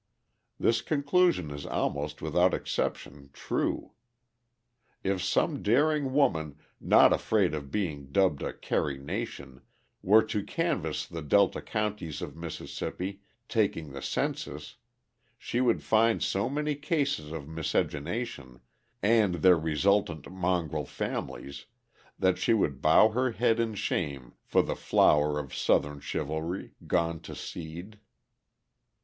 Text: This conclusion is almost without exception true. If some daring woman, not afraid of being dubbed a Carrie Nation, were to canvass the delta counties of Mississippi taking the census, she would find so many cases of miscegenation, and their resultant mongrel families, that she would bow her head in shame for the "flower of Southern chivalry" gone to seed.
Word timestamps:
This 0.59 0.81
conclusion 0.81 1.51
is 1.51 1.63
almost 1.63 2.23
without 2.23 2.55
exception 2.55 3.29
true. 3.33 3.91
If 5.03 5.21
some 5.23 5.61
daring 5.61 6.11
woman, 6.11 6.55
not 6.79 7.13
afraid 7.13 7.53
of 7.53 7.69
being 7.69 8.07
dubbed 8.11 8.41
a 8.41 8.51
Carrie 8.51 8.97
Nation, 8.97 9.61
were 10.01 10.23
to 10.23 10.43
canvass 10.43 11.05
the 11.05 11.21
delta 11.21 11.61
counties 11.61 12.19
of 12.23 12.35
Mississippi 12.35 13.21
taking 13.47 13.91
the 13.91 14.01
census, 14.01 14.77
she 15.37 15.61
would 15.61 15.83
find 15.83 16.23
so 16.23 16.49
many 16.49 16.73
cases 16.73 17.31
of 17.31 17.47
miscegenation, 17.47 18.59
and 19.03 19.35
their 19.35 19.55
resultant 19.59 20.27
mongrel 20.31 20.87
families, 20.87 21.67
that 22.17 22.39
she 22.39 22.55
would 22.55 22.81
bow 22.81 23.09
her 23.09 23.33
head 23.33 23.59
in 23.59 23.75
shame 23.75 24.33
for 24.41 24.63
the 24.63 24.75
"flower 24.75 25.37
of 25.37 25.53
Southern 25.53 25.99
chivalry" 25.99 26.71
gone 26.87 27.19
to 27.19 27.35
seed. 27.35 27.99